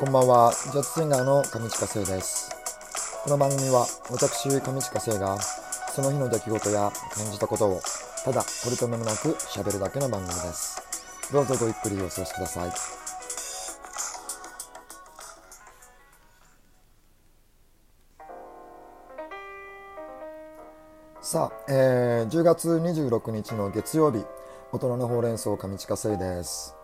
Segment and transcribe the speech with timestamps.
[0.00, 2.48] こんばんは、ジャズシンガーの上近聖です。
[3.22, 5.38] この番組は私、上近聖が
[5.94, 7.80] その日の出来事や感じたことを
[8.24, 10.80] ただ取り留めもなく喋るだけの番組です。
[11.30, 12.72] どうぞごゆっくりお過ごしください。
[21.20, 24.24] さあ、えー10月26日の月曜日、
[24.72, 26.79] 大人のほうれん草上近聖です。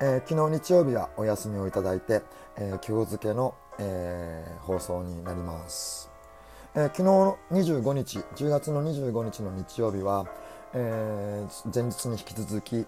[0.00, 2.22] えー昨日日曜日はお休みをいただいて、
[2.56, 6.08] えー今日付の、えー放送になります、
[6.74, 10.26] えー昨日の25日10月の25日の日曜日は、
[10.72, 12.86] えー前日に引き続き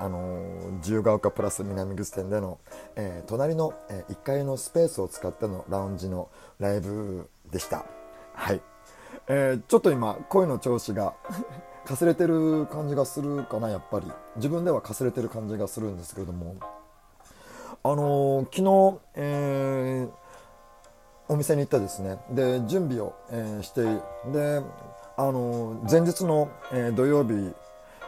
[0.00, 0.42] あの
[0.78, 2.58] 自由が丘プラス南口店での、
[2.96, 7.84] えー隣の、え1階のスペースを使ってのラウンジのライブでした。
[8.34, 8.60] はい、
[9.28, 11.14] えーちょっと今声の調子が
[11.84, 14.10] かすれてる感じがするかなやっぱり。
[14.36, 16.56] 自分ではかすれてる感じがするんですけれども。
[17.82, 20.20] あのー昨日、えー
[21.32, 22.18] お店に行ってですね。
[22.30, 23.82] で準備を、えーして
[24.32, 24.60] で
[25.16, 27.54] あの前日の、えー土曜日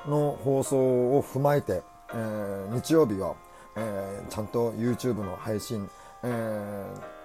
[0.08, 1.82] の放送を踏まえて、
[2.12, 3.34] えー日曜日は、
[3.77, 5.88] えーちゃんと YouTube の配信、
[6.25, 6.27] え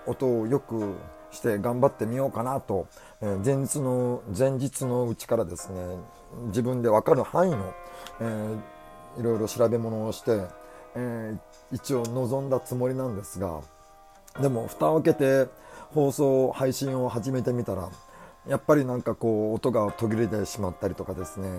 [0.05, 0.95] ー音をよく
[1.31, 2.87] して頑張ってみようかなと、
[3.21, 5.97] えー前日の前日のうちからですね
[6.47, 7.73] 自分で分かる範囲の、
[8.21, 8.57] えー
[9.19, 10.41] いろいろ調べ物をして、
[10.95, 11.37] えー
[11.75, 13.61] 一応望んだつもりなんですが
[14.39, 15.49] でも蓋を開けて
[15.93, 17.89] 放送配信を始めてみたら
[18.47, 21.49] やっぱりなんかこう音が途切れてしまったりとかですね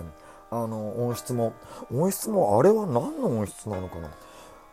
[0.49, 1.53] あの音質も
[1.93, 4.09] 音質もあれは何の音質なのかな？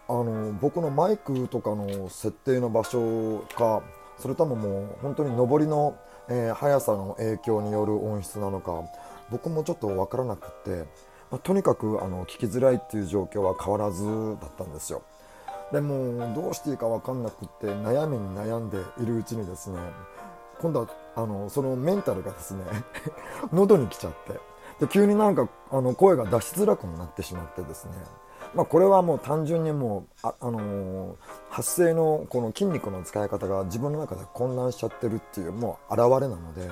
[0.08, 3.82] あの僕のマイクとかの設定の場所か
[4.18, 5.96] それとももう本当に上りの、
[6.28, 8.84] えー速さの影響による音質なのか
[9.30, 10.84] 僕もちょっと分からなくって、
[11.30, 14.04] まあとにかくあの聞きづらいっていう状況は変わらず
[14.40, 15.02] だったんですよ。
[15.72, 19.78] でもどうしていいか分かんなくって悩みに悩んでいるうちにですね
[20.60, 22.62] 今度はあのそのメンタルがですね
[23.52, 24.40] 喉に来ちゃって
[24.78, 27.92] で急になんかあの声が出しづらくなってしまってですね
[28.54, 31.14] まあこれはもう単純にもうあ、あのー
[31.50, 36.68] 発声のこの筋肉の使い方が自分の中で混乱しちゃってるっていうもう表れなので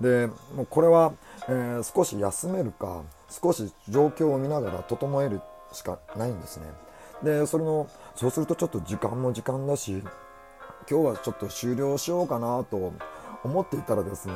[0.00, 1.12] でもうこれは、
[1.48, 5.40] えー少し休めるか少し状況を見ながら整える
[5.72, 6.66] しかないんですね。
[7.22, 10.02] でそれのそうするとちょっと時間も時間だし
[10.90, 12.92] 今日はちょっと終了しようかなと
[13.44, 14.34] 思っていたらですね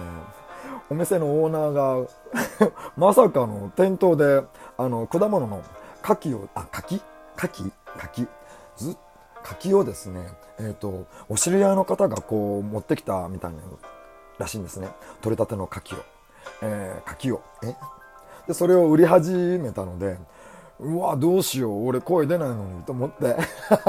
[0.88, 2.08] お店のオーナーが
[2.96, 4.42] まさかの店頭で
[4.78, 5.62] あの果物の
[6.06, 7.00] 柿をあ柿？
[7.36, 7.72] 柿？
[7.98, 8.28] 柿？
[8.76, 8.96] ず
[9.42, 10.28] 柿をですね
[10.60, 13.58] えっ、とお知り合いの方がこう持ってきたみたいな
[14.38, 14.88] らしいんですね。
[15.20, 15.98] 取れたての柿を、
[16.62, 17.42] えー柿を。
[17.64, 17.74] え？
[18.46, 20.16] でそれを売り始めたので
[20.78, 23.36] うわどうしよう俺声出ないのにと思って。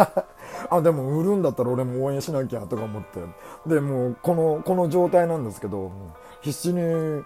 [0.71, 3.21] あでも売るんだったら俺も応援しなきゃとか思って。
[3.67, 5.91] でもうこのこの状態なんですけど
[6.41, 7.23] 必死に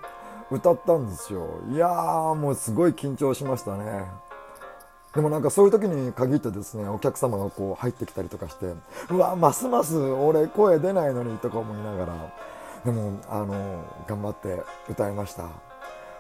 [0.50, 1.48] 歌ったんですよ。
[1.70, 4.31] いやーもうすごい緊張しましたね。
[5.14, 8.74] でもなんかそういう時に限ってですねお客様がこう入ってきたりとかして
[9.10, 12.34] うわますます俺声出ないのにとか思いながら
[12.86, 15.50] でもあの頑張って歌いました。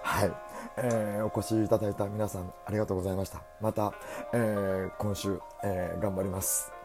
[0.04, 0.32] はい、
[0.78, 3.42] えーお越しいただいた皆さんありがとうございました。
[3.62, 3.94] また、
[4.34, 6.81] えー今週、えー頑張ります。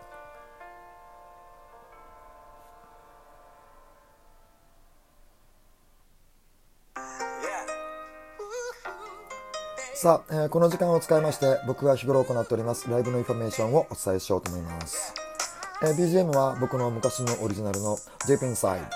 [9.99, 15.15] さあ、えーこの時間を使いまして僕が日頃行っておりますライブのインフォメーションをお伝えしようと思います、
[15.83, 17.97] えー BGM は僕の昔のオリジナルの
[18.27, 18.89] j p i n s i d e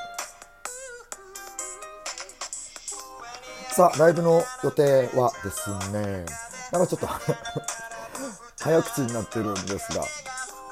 [3.73, 6.27] さあライブの予定はですね
[6.71, 7.09] なんかちょっと
[8.61, 10.05] 早口になってるんですが、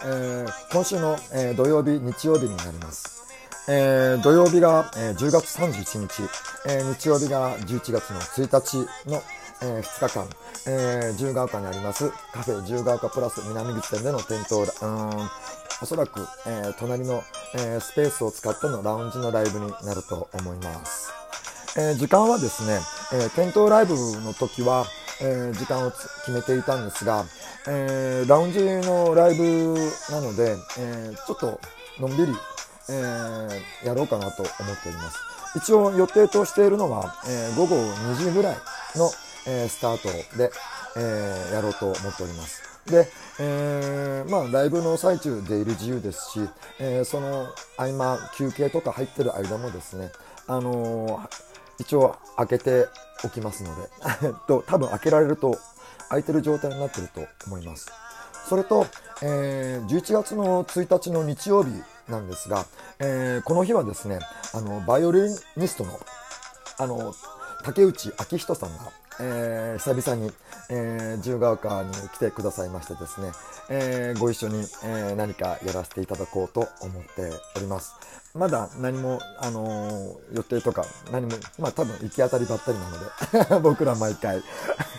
[0.05, 3.17] えー今週の、えー土曜日日曜日になります。
[3.67, 6.23] えー土曜日が、えー10月31日、
[6.67, 9.23] えー日曜日が11月の1日の、
[9.63, 10.27] え2日間、
[10.67, 15.29] えー自由が丘にありますカフェ自由が丘プラス南口店での店頭うん
[15.81, 17.23] おそらく、えー隣の、
[17.55, 21.13] えスペースを使ってのラウンジのライブになると思います。
[21.77, 22.81] え時間はですね、
[23.13, 24.87] え店頭ライブの時は、
[25.21, 27.25] え時間を決めていたんですが、
[27.69, 29.77] えラウンジのライブ
[30.11, 31.61] なので、えちょっと
[32.01, 32.37] のんびり、
[32.91, 33.49] え
[33.85, 35.19] やろうかなと思っております。
[35.57, 38.57] 一応予定としているのは、え午後2時ぐらい
[38.97, 39.13] の、
[39.49, 40.51] えースタートで、
[40.97, 42.63] えーやろうと思っております。
[42.87, 43.09] で、
[43.41, 46.41] えーまあ、ライブの最中出入り自由ですし、
[46.79, 50.11] えその合間、休憩とか入ってる間もですね、
[50.47, 51.21] あの
[51.79, 52.87] 一応開けて
[53.25, 53.89] おきますので、
[54.49, 55.59] と、多分開けられると、
[56.09, 57.89] 開いてる状態になってると思います。
[58.49, 58.87] それと、
[59.21, 62.65] えー、11月の1日の日曜日なんですが、
[62.99, 64.21] えー、この日はですね
[64.55, 65.21] あのバイオリ
[65.57, 66.01] ニストの
[66.79, 67.15] あの
[67.63, 70.33] 竹内昭人さんが、えー、久々に、
[70.71, 73.33] えー、自由が丘に来てくださいましてですね、
[73.71, 77.95] えー、ご一緒に、え、何かやらせていただこうと思っております。
[78.35, 84.43] まだ何も、あの、予定とか何も、まあ多分行き当たりばったりなので 僕ら毎回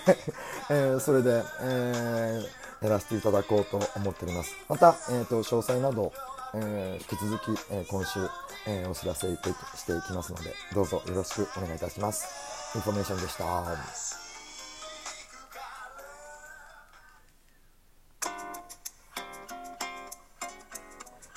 [0.69, 2.41] え、それで、え、
[2.81, 4.55] やらせていただこうと思っております。
[4.67, 6.11] また、えーと、詳細など、
[6.53, 8.19] え、引き続き、え、今週、
[8.67, 12.58] え、お知らせしていきますので、どうぞよろしくお願いいたします。
[12.75, 13.45] インフォメーションでした。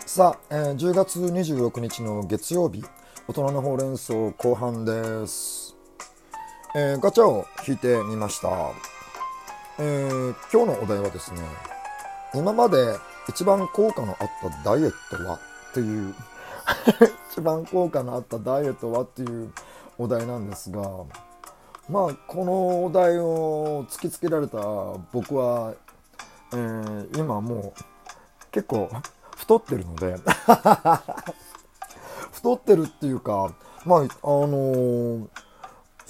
[0.07, 2.85] さあ、えー、10月26日の月曜日、
[3.29, 5.75] 大人のほうれん草後半です。
[6.75, 8.93] えー、ガチャを引いてみました。
[9.79, 11.41] えー、今日のお題はですね
[12.35, 12.77] 今まで
[13.29, 14.31] 一番効果のあっ
[14.65, 15.41] たダイエットは
[15.71, 16.15] っていう
[17.33, 19.53] 一番効果のあったダイエットはっていう
[19.99, 20.81] お題なんですが
[21.89, 24.59] まあこのお題を突きつけられた
[25.13, 25.75] 僕は、
[26.53, 27.81] えー、今もう
[28.51, 28.91] 結構
[29.37, 30.17] 太ってるので
[32.33, 33.55] 太ってるっていうか
[33.85, 35.29] まああのー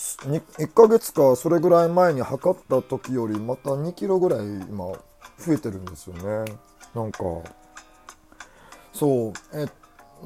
[0.02, 4.86] 1ヶ月かそれぐらい前に測った時よりまた2キロぐらい今
[5.38, 6.52] 増えてるんですよね。
[6.94, 7.20] なんか
[8.92, 9.66] そうえ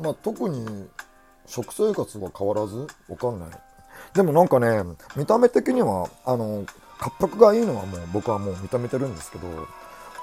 [0.00, 0.88] まあ特に
[1.46, 2.86] 食生活は変わらず？
[3.08, 3.48] わかんない。
[4.14, 4.82] でもなんかね
[5.16, 6.64] 見た目的にはあの
[7.00, 9.46] 滑腹がいいのはもう僕はもう認めてるんですけど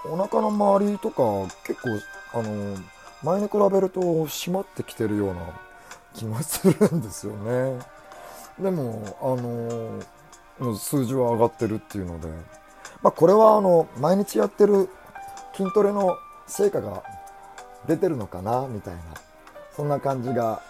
[0.06, 1.24] お腹の周りとか
[1.66, 1.90] 結構
[2.40, 2.78] あの
[3.24, 5.42] 前に比べると締まってきてるような
[6.14, 7.80] 気もするんですよね。
[8.60, 9.02] でも、
[10.60, 12.28] あの、数字は上がってるっていうので、
[13.02, 14.90] まあ、これはあの毎日やってる
[15.56, 17.02] 筋トレの成果が
[17.88, 19.02] 出てるのかなみたいな。
[19.76, 20.62] そんな感じが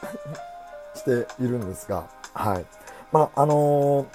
[0.95, 2.65] しているんですが、はい。
[3.11, 4.05] まああの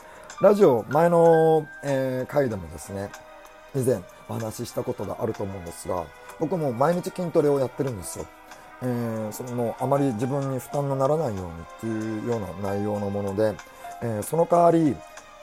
[0.41, 3.11] ー、ラジオ前の、えー、回でもですね
[3.75, 6.05] 以前お話ししたことがあると思うんですが
[6.41, 8.27] 僕も毎日筋トレをやってるんですよ。
[8.81, 13.55] えー、そのあまり自分に負担のならないようにっていうような内容のもので、
[14.03, 14.97] えー、その代わり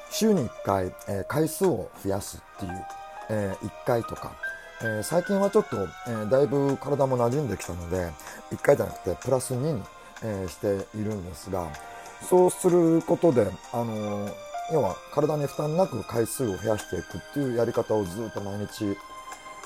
[0.09, 2.85] 週に1回、えー、回数を増やすっていう、
[3.29, 4.31] え1回とか、
[4.83, 8.11] え最近はちょっと、えだいぶ体も馴染んできたので
[8.51, 9.83] 1回じゃなくてプラス2に、
[10.23, 10.67] えして
[10.97, 11.67] いるんですが
[12.21, 14.29] そうすることで、あの
[14.71, 18.97] 要は体に負担なく回数を増やしていくっていうやり方をずっと毎日、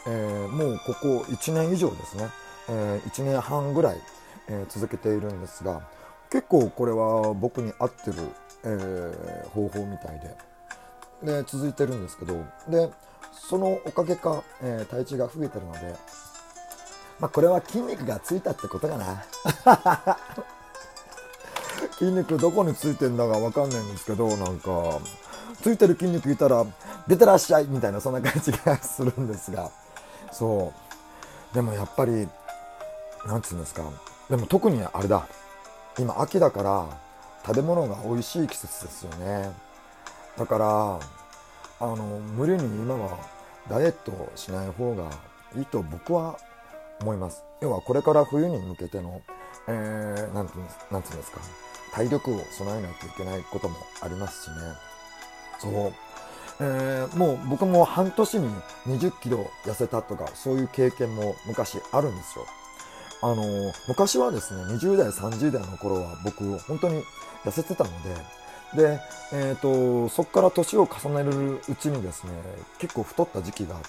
[0.07, 2.29] えもうここ1年以上ですね
[2.69, 4.01] え、1年半ぐらい、
[4.47, 5.81] え、続けているんですが
[6.29, 8.17] 結構これは僕に合ってる、
[8.63, 12.33] え、方法みたいでで続いてるんですけど
[12.69, 12.89] で
[13.31, 15.95] そのおかげか、え体重が増えてるので、
[17.19, 19.25] まあ、これは筋肉がついたってことかな。
[21.97, 24.99] 筋肉どこについてんだか分かんないんですけどなんか
[25.61, 26.65] ついてる筋肉いたら
[27.07, 29.69] 出てらっしゃいみたいなそんな感じがするんですが。
[30.31, 30.73] そ
[31.51, 31.55] う。
[31.55, 32.29] でもやっぱり
[33.25, 33.83] なんつうんですか。
[34.29, 35.27] でも特にあれだ。
[35.97, 36.87] 今秋だから
[37.45, 39.51] 食べ物が美味しい季節ですよね。
[40.37, 40.99] だから
[41.79, 41.95] あの
[42.35, 43.17] 無理に今は
[43.69, 45.09] ダイエットしない方が
[45.57, 46.37] いいと僕は
[47.01, 47.43] 思います。
[47.61, 49.21] 要はこれから冬に向けての、
[49.67, 50.53] えー、なんて
[50.91, 51.39] なんつうんですか。
[51.93, 54.55] 体力を備えないといけないこともありますしね。
[55.59, 55.93] そう、
[56.61, 58.49] えー、もう僕も半年に
[58.87, 62.45] 20キロ痩せたとかそういう経験も昔あるんですよ。
[63.21, 63.43] あの
[63.87, 67.03] 昔はですね20代30代の頃は僕本当に
[67.43, 68.15] 痩せてたので
[68.75, 68.99] で、
[69.33, 72.31] えーと、そこから年を重ねるうちにですね
[72.77, 73.81] 結構太った時期があっ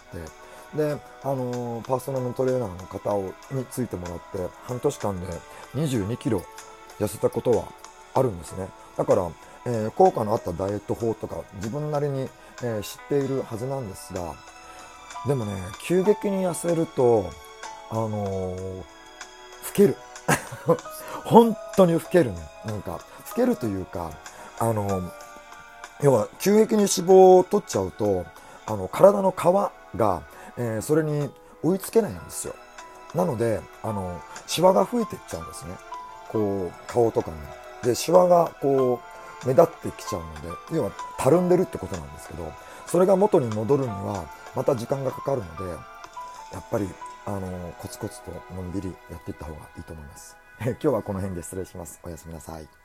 [0.73, 5.27] てで、あのパーソナルトレーナーの方をについてもらって半年間で
[5.75, 6.43] 2 2キロ
[6.99, 7.65] 痩せたことは
[8.15, 8.69] あるんですね。
[8.97, 9.31] だから、
[9.67, 12.29] えー、効果のあったダイエット法とか自分なりに、
[12.63, 14.35] えー、知っているはずなんですが
[15.27, 17.31] でもね急激に痩せると
[17.91, 18.83] あのー
[19.71, 19.97] 老ける。
[21.25, 22.39] 本当に老けるね。
[22.65, 23.01] なんか老
[23.35, 24.11] けるというか
[24.61, 25.11] あの
[26.03, 28.27] 要は急激に脂肪を取っちゃうと
[28.67, 30.23] あの体の皮が、
[30.57, 31.31] えー、それに
[31.63, 32.55] 追いつけないんですよ
[33.15, 35.75] なのであのシワが増えていっちゃうんですね
[36.29, 37.37] こう顔とかに
[37.83, 39.01] でシワがこ
[39.45, 42.53] う目立ってきちゃうので要はたるんでるってことなんですけど
[42.87, 45.71] それが元に戻るにはまた時間がかかるので
[46.53, 46.89] やっぱり
[47.27, 50.37] あのコツコツとのんびりやっていった方がいいと思います。
[50.61, 52.01] 今日はこの辺で失礼します。
[52.03, 52.80] おやすみなさい。